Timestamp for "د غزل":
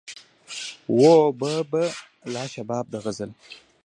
2.93-3.29